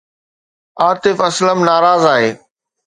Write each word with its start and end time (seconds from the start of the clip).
عاطف 0.83 1.17
اسلم 1.29 1.59
ناراض 1.67 2.03
آهي 2.13 2.31